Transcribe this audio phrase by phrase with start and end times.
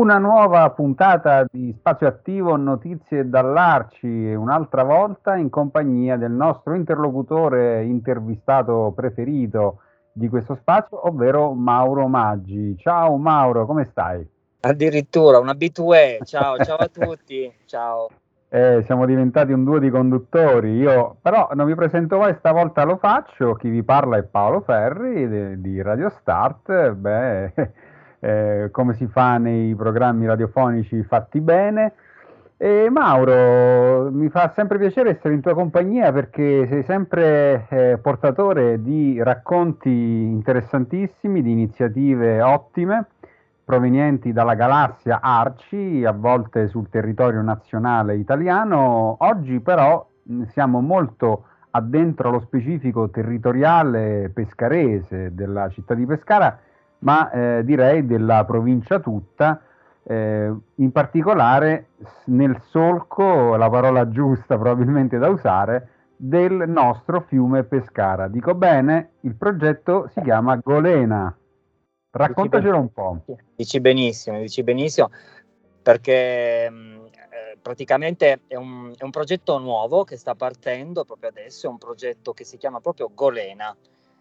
[0.00, 7.84] Una nuova puntata di Spazio Attivo, notizie dall'Arci, un'altra volta in compagnia del nostro interlocutore
[7.84, 12.78] intervistato preferito di questo spazio, ovvero Mauro Maggi.
[12.78, 14.26] Ciao Mauro, come stai?
[14.60, 18.08] Addirittura un abitué, ciao, ciao a tutti, ciao.
[18.48, 22.96] Eh, siamo diventati un duo di conduttori, io però non mi presento mai, stavolta lo
[22.96, 27.52] faccio, chi vi parla è Paolo Ferri di, di Radio Start, beh
[28.20, 31.92] eh, come si fa nei programmi radiofonici fatti bene.
[32.56, 38.82] E Mauro, mi fa sempre piacere essere in tua compagnia perché sei sempre eh, portatore
[38.82, 43.06] di racconti interessantissimi, di iniziative ottime
[43.64, 49.16] provenienti dalla galassia Arci, a volte sul territorio nazionale italiano.
[49.20, 50.06] Oggi però
[50.48, 56.58] siamo molto addentro allo specifico territoriale pescarese della città di Pescara
[57.00, 59.62] ma eh, direi della provincia tutta,
[60.02, 61.88] eh, in particolare
[62.26, 68.28] nel solco, la parola giusta probabilmente da usare, del nostro fiume Pescara.
[68.28, 71.34] Dico bene, il progetto si chiama Golena.
[72.10, 73.22] Raccontacelo un po'.
[73.54, 75.10] Dici benissimo, dici benissimo,
[75.80, 81.68] perché mh, eh, praticamente è un, è un progetto nuovo che sta partendo proprio adesso,
[81.68, 83.74] è un progetto che si chiama proprio Golena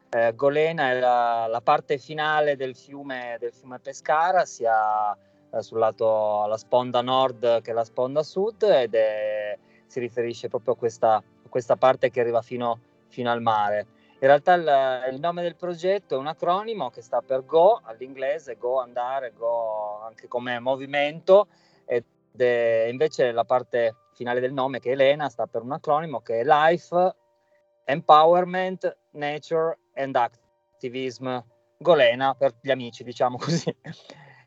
[0.09, 5.15] eh, Golena è la, la, parte finale del fiume, del fiume Pescara, sia
[5.51, 10.73] eh, sul lato alla sponda nord che la sponda sud ed è, si riferisce proprio
[10.73, 13.85] a questa, a questa parte che arriva fino, fino al mare.
[14.21, 18.57] In realtà il, il, nome del progetto è un acronimo che sta per Go all'inglese,
[18.57, 21.47] Go andare, Go anche come movimento,
[21.85, 22.03] ed
[22.35, 26.39] è, invece la parte finale del nome che è Elena sta per un acronimo che
[26.39, 27.15] è Life,
[27.85, 31.39] Empowerment, Nature and Activism
[31.77, 33.75] Golena per gli amici, diciamo così.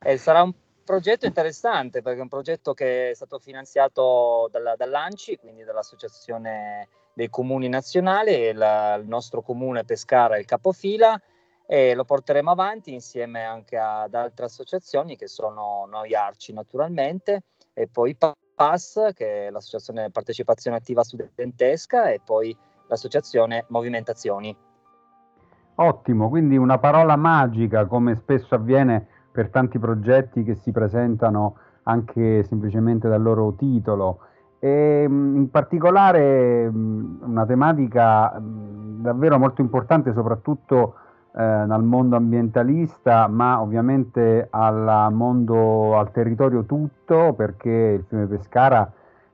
[0.00, 0.52] E sarà un
[0.84, 7.28] progetto interessante perché è un progetto che è stato finanziato dalla, dall'ANCI, quindi dall'Associazione dei
[7.28, 11.20] Comuni Nazionali, il, il nostro comune Pescara è il capofila
[11.66, 17.88] e lo porteremo avanti insieme anche ad altre associazioni che sono Noi Arci naturalmente e
[17.88, 22.56] poi PAS che è l'associazione partecipazione attiva studentesca e poi
[22.88, 24.54] l'associazione Movimentazioni.
[25.74, 32.44] Ottimo, quindi una parola magica come spesso avviene per tanti progetti che si presentano anche
[32.44, 34.18] semplicemente dal loro titolo.
[34.58, 40.94] E in particolare una tematica davvero molto importante soprattutto
[41.34, 48.88] eh, nel mondo ambientalista ma ovviamente al mondo, al territorio tutto perché il fiume Pescara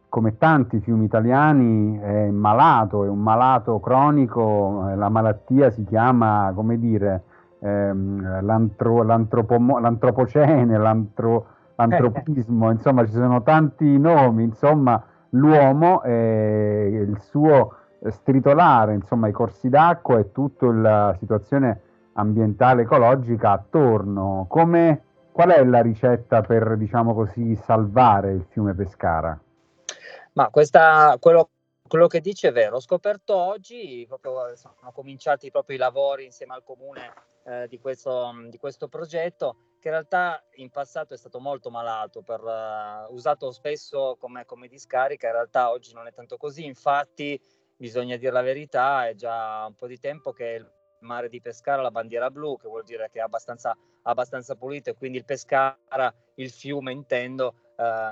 [0.08, 6.50] come tanti fiumi italiani, è malato, è un malato cronico, eh, la malattia si chiama,
[6.54, 7.22] come dire,
[7.60, 11.46] ehm, l'antro, l'antropocene, l'antro,
[11.76, 17.74] l'antropismo, insomma ci sono tanti nomi, insomma l'uomo, eh, il suo
[18.06, 21.80] stritolare, insomma i corsi d'acqua e tutta la situazione
[22.14, 24.46] ambientale ecologica attorno.
[24.48, 25.02] Come,
[25.32, 29.38] qual è la ricetta per, diciamo così, salvare il fiume Pescara?
[30.32, 31.50] Ma questa, quello,
[31.86, 36.54] quello, che dice è vero, ho scoperto oggi, proprio, sono cominciati proprio i lavori insieme
[36.54, 37.12] al comune
[37.44, 42.22] eh, di, questo, di, questo, progetto, che in realtà in passato è stato molto malato,
[42.22, 47.40] per, uh, usato spesso come, come, discarica, in realtà oggi non è tanto così, infatti
[47.76, 51.80] bisogna dire la verità, è già un po' di tempo che il mare di Pescara
[51.80, 55.24] ha la bandiera blu, che vuol dire che è abbastanza, abbastanza pulito e quindi il
[55.24, 57.54] Pescara, il fiume intendo,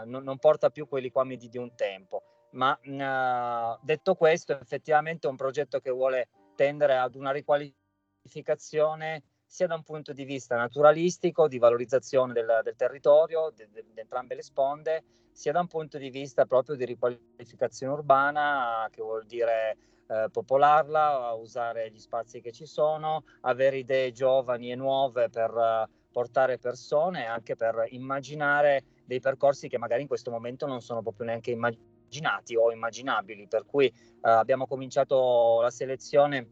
[0.04, 2.22] non, non, porta più quei liquami di, un tempo.
[2.52, 9.66] Ma uh, detto questo, effettivamente è un progetto che vuole tendere ad una riqualificazione sia
[9.66, 15.04] da un punto di vista naturalistico, di valorizzazione del, del territorio, di entrambe le sponde,
[15.32, 19.76] sia da un punto di vista proprio di riqualificazione urbana, che vuol dire
[20.08, 25.92] eh, popolarla, usare gli spazi che ci sono, avere idee giovani e nuove per uh,
[26.10, 31.26] portare persone, anche per immaginare dei percorsi che magari in questo momento non sono proprio
[31.26, 36.48] neanche immaginati o immaginabili, per cui eh, abbiamo cominciato la selezione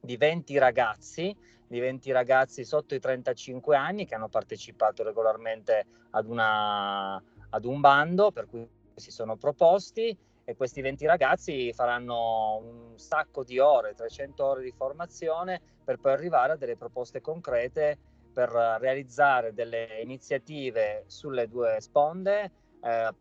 [0.00, 1.36] di 20 ragazzi,
[1.66, 7.80] di 20 ragazzi sotto i 35 anni che hanno partecipato regolarmente ad, una, ad un
[7.80, 13.94] bando per cui si sono proposti e questi 20 ragazzi faranno un sacco di ore,
[13.94, 17.98] 300 ore di formazione per poi arrivare a delle proposte concrete
[18.32, 18.50] per
[18.80, 22.50] realizzare delle iniziative sulle due sponde,
[22.82, 23.14] eh,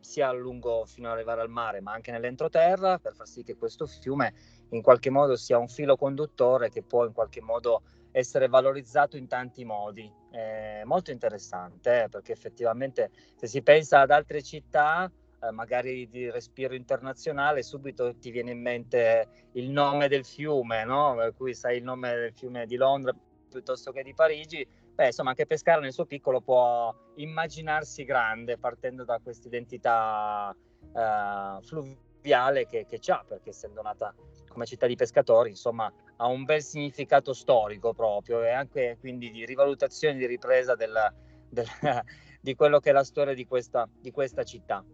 [0.00, 3.56] sia a lungo fino ad arrivare al mare, ma anche nell'entroterra, per far sì che
[3.56, 4.34] questo fiume
[4.70, 9.26] in qualche modo sia un filo conduttore che può in qualche modo essere valorizzato in
[9.26, 10.10] tanti modi.
[10.30, 15.10] È molto interessante, eh, perché effettivamente se si pensa ad altre città,
[15.40, 21.14] eh, magari di respiro internazionale, subito ti viene in mente il nome del fiume, no?
[21.16, 23.14] Per cui sai il nome del fiume di Londra
[23.54, 24.66] piuttosto che di Parigi.
[24.94, 30.54] Beh, insomma, anche Pescara nel suo piccolo può immaginarsi grande partendo da questa identità
[30.92, 34.14] eh, fluviale che, che ha, perché essendo nata
[34.48, 39.44] come città di pescatori, insomma, ha un bel significato storico proprio e anche quindi di
[39.44, 41.12] rivalutazione, di ripresa della,
[41.48, 42.02] della,
[42.40, 44.84] di quello che è la storia di questa, di questa città.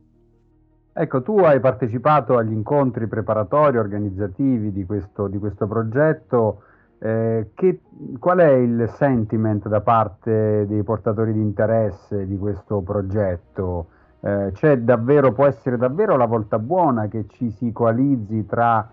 [0.93, 6.65] Ecco, tu hai partecipato agli incontri preparatori organizzativi di questo, di questo progetto.
[7.02, 7.81] Eh, che,
[8.19, 13.87] qual è il sentiment da parte dei portatori di interesse di questo progetto?
[14.20, 18.87] Eh, c'è davvero, può essere davvero la volta buona che ci si coalizzi tra,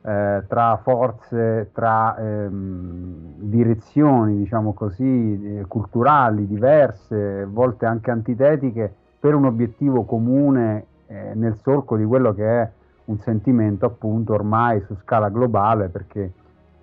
[0.00, 8.90] eh, tra forze, tra ehm, direzioni, diciamo così, eh, culturali diverse, volte anche antitetiche,
[9.20, 12.70] per un obiettivo comune eh, nel solco di quello che è
[13.04, 16.32] un sentimento appunto ormai su scala globale perché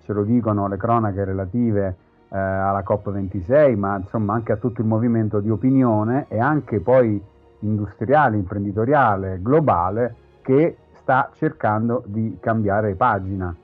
[0.08, 1.96] ce lo dicono le cronache relative
[2.30, 7.22] eh, alla COP26 ma insomma anche a tutto il movimento di opinione e anche poi
[7.60, 13.54] industriale, imprenditoriale, globale che sta cercando di cambiare pagina.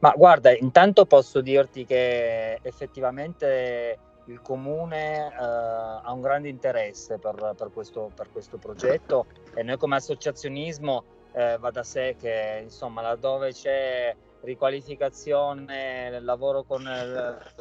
[0.00, 7.54] Ma guarda, intanto posso dirti che effettivamente il comune eh, ha un grande interesse per,
[7.56, 13.02] per, questo, per, questo, progetto e noi come associazionismo eh, va da sé che insomma
[13.02, 16.84] laddove c'è riqualificazione, lavoro con,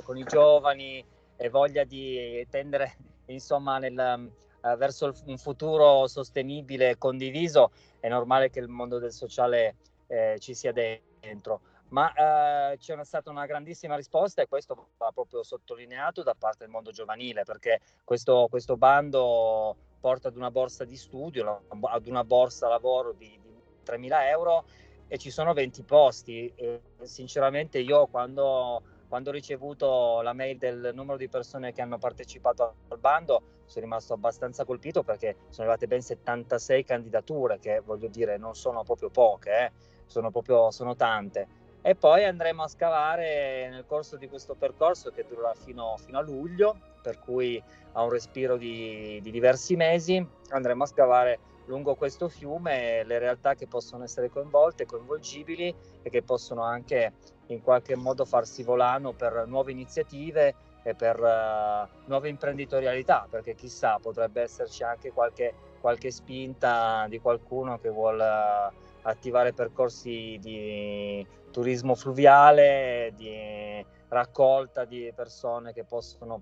[0.03, 1.03] con i giovani
[1.35, 2.97] e voglia di tendere
[3.27, 4.31] insomma nel,
[4.61, 9.75] eh, verso un futuro sostenibile e condiviso è normale che il mondo del sociale
[10.07, 11.61] eh, ci sia dentro.
[11.89, 16.69] Ma eh, c'è stata una grandissima risposta e questo va proprio sottolineato da parte del
[16.69, 22.67] mondo giovanile perché questo, questo bando porta ad una borsa di studio, ad una borsa
[22.67, 24.65] lavoro di, di 3.000 euro
[25.07, 26.51] e ci sono 20 posti.
[26.55, 31.97] E, sinceramente io quando, quando ho ricevuto la mail del numero di persone che hanno
[31.97, 38.07] partecipato al bando sono rimasto abbastanza colpito perché sono arrivate ben 76 candidature che voglio
[38.07, 39.71] dire non sono proprio poche, eh,
[40.05, 45.25] sono proprio sono tante e poi andremo a scavare nel corso di questo percorso che
[45.27, 47.61] durerà fino, fino a luglio, per cui
[47.93, 53.55] ha un respiro di, di, diversi mesi, andremo a scavare lungo questo fiume le realtà
[53.55, 57.13] che possono essere coinvolte, coinvolgibili e che possono anche
[57.47, 63.99] in qualche modo farsi volano per nuove iniziative e per uh, nuove imprenditorialità, perché chissà
[64.01, 68.23] potrebbe esserci anche qualche, qualche spinta di qualcuno che vuole...
[68.23, 76.41] Uh, attivare percorsi di turismo fluviale, di raccolta di persone che possono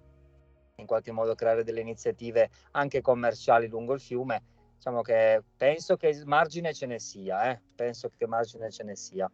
[0.78, 4.44] in qualche modo creare delle iniziative anche commerciali lungo il fiume.
[4.76, 7.62] Diciamo che penso che margine ce ne sia, eh?
[7.76, 9.32] penso che margine ce ne sia.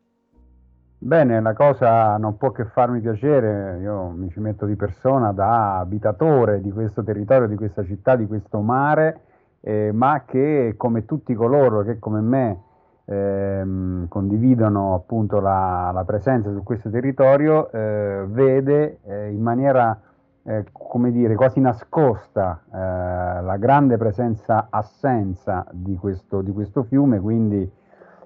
[1.03, 5.79] Bene, la cosa non può che farmi piacere, io mi ci metto di persona da
[5.79, 9.21] abitatore di questo territorio, di questa città, di questo mare,
[9.61, 12.63] eh, ma che come tutti coloro che come me
[13.05, 19.99] ehm, condividono appunto la, la, presenza su questo territorio, eh, vede eh, in maniera
[20.43, 22.77] eh, come dire, quasi nascosta eh,
[23.41, 27.69] la grande presenza-assenza di questo, di questo fiume, quindi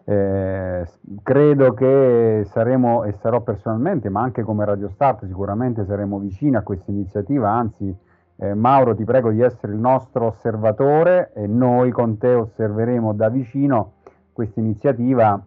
[0.08, 0.88] eh,
[1.24, 6.62] credo che saremo e sarò personalmente, ma anche come Radio Start sicuramente saremo vicini a
[6.62, 7.94] questa iniziativa, anzi
[8.38, 13.30] eh, Mauro ti prego di essere il nostro osservatore e noi con te osserveremo da
[13.30, 13.94] vicino
[14.36, 15.42] questa iniziativa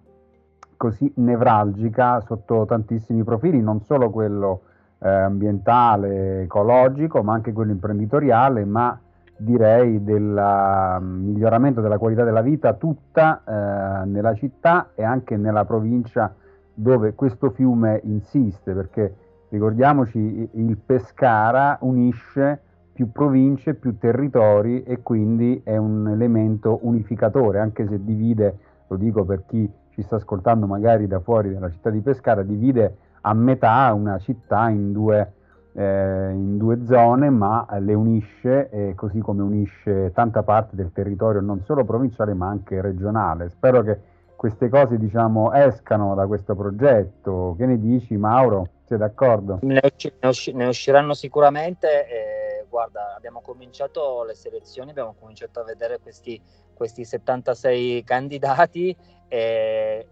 [0.78, 4.62] così nevralgica sotto tantissimi profili, non solo quello
[5.00, 8.98] eh, ambientale, ecologico, ma anche quello imprenditoriale, ma
[9.36, 15.66] direi del mm, miglioramento della qualità della vita tutta eh, nella città e anche nella
[15.66, 16.34] provincia
[16.72, 19.14] dove questo fiume insiste, perché
[19.50, 22.62] ricordiamoci il Pescara unisce
[22.94, 28.56] più province, più territori e quindi è un elemento unificatore, anche se divide,
[28.88, 32.96] lo dico per chi ci sta ascoltando magari da fuori dalla città di Pescara, divide
[33.22, 35.32] a metà una città in due,
[35.72, 41.40] eh, in due zone, ma le unisce, eh, così come unisce tanta parte del territorio
[41.40, 43.48] non solo provinciale ma anche regionale.
[43.50, 43.98] Spero che
[44.36, 47.56] queste cose diciamo, escano da questo progetto.
[47.58, 48.68] Che ne dici Mauro?
[48.84, 49.58] Sei d'accordo?
[49.62, 51.88] Ne, usci- ne, usci- ne usciranno sicuramente.
[52.06, 52.37] Eh,
[52.68, 56.40] guarda, abbiamo cominciato le selezioni, abbiamo cominciato a vedere questi,
[56.74, 58.96] questi 76 candidati
[59.28, 60.06] e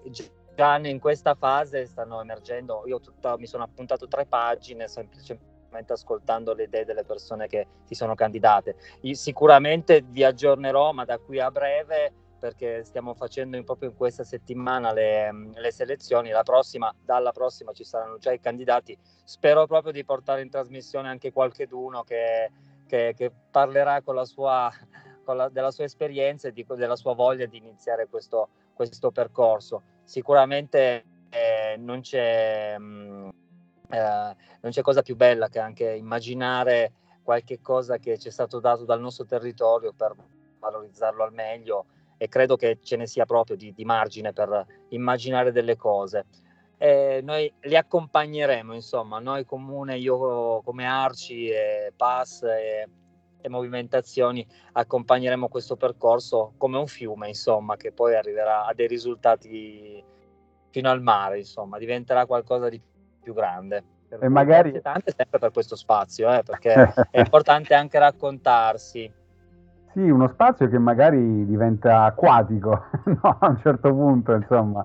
[0.55, 2.83] già in questa fase stanno emergendo.
[2.87, 7.95] Io tutta, mi sono appuntato tre pagine semplicemente ascoltando le idee delle persone che si
[7.95, 8.77] sono candidate.
[9.03, 13.97] Io sicuramente vi aggiornerò, ma da qui a breve perché stiamo facendo in, proprio in
[13.97, 19.67] questa settimana le, le, selezioni, la prossima, dalla prossima ci saranno già i candidati, spero
[19.67, 22.51] proprio di portare in trasmissione anche qualcheduno che,
[22.87, 24.71] che, che parlerà con la sua,
[25.25, 29.83] con la, della sua esperienza e di, della sua voglia di iniziare questo, questo percorso.
[30.05, 33.29] Sicuramente eh, non, c'è, mh, mm,
[33.91, 38.61] eh, non c'è cosa più bella che anche immaginare qualche cosa che ci è stato
[38.61, 40.15] dato dal nostro territorio per
[40.61, 41.87] valorizzarlo al meglio
[42.17, 46.25] e credo che ce ne sia proprio di, di margine per immaginare delle cose.
[46.79, 52.89] E noi li accompagneremo, insomma, noi comune, io come Arci e PAS e,
[53.41, 60.05] e movimentazioni accompagneremo questo percorso come un fiume, insomma, che poi arriverà a dei risultati
[60.71, 62.81] fino al mare, insomma, diventerà qualcosa di
[63.23, 63.83] più grande.
[64.09, 66.73] Per e magari tante sempre per questo spazio, eh, perché
[67.11, 69.11] è importante anche raccontarsi.
[69.97, 73.39] Sì, uno spazio che magari diventa acquatico, no?
[73.41, 74.85] a un certo punto, insomma,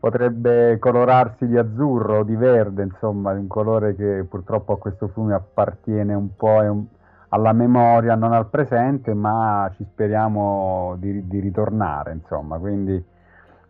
[0.00, 5.34] potrebbe colorarsi di azzurro o di verde, insomma, un colore che purtroppo a questo fiume
[5.34, 6.58] appartiene un po'
[7.28, 13.00] alla memoria, non al presente, ma ci speriamo di, di ritornare, insomma, quindi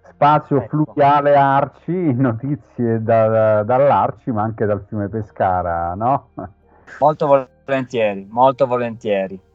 [0.01, 0.85] spazio ecco.
[0.85, 6.31] fluviale Arci, notizie da, dall'Arci, ma anche dal fiume Pescara, no?
[6.99, 7.27] Molto
[7.67, 9.48] volentieri, molto volentieri.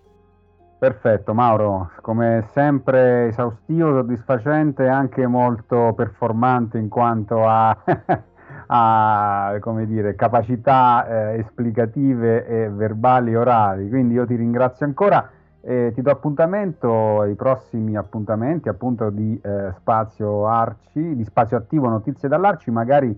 [0.84, 7.70] Perfetto Mauro, come sempre esaustivo, soddisfacente e anche molto performante in quanto a,
[8.68, 13.88] a dire, capacità eh, esplicative e verbali orali.
[13.88, 15.30] Quindi io ti ringrazio ancora
[15.62, 21.88] e ti do appuntamento ai prossimi appuntamenti appunto di eh, Spazio Arci, di Spazio Attivo
[21.88, 23.18] Notizie dall'Arci, magari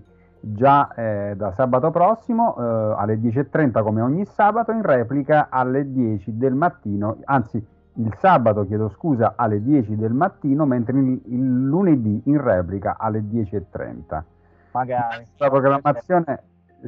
[0.54, 6.36] già eh, da sabato prossimo eh, alle 10.30 come ogni sabato, in replica alle 10
[6.36, 7.64] del mattino, anzi
[7.98, 13.20] il sabato chiedo scusa alle 10 del mattino, mentre il, il lunedì in replica alle
[13.20, 14.22] 10.30.
[14.72, 15.26] Magari.
[15.38, 16.42] La programmazione,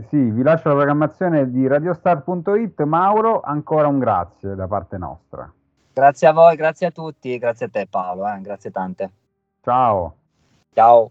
[0.09, 2.83] sì, vi lascio la programmazione di radiostar.it.
[2.83, 5.51] Mauro, ancora un grazie da parte nostra.
[5.93, 9.11] Grazie a voi, grazie a tutti, grazie a te Paolo, eh, grazie tante.
[9.63, 10.15] Ciao.
[10.73, 11.11] Ciao.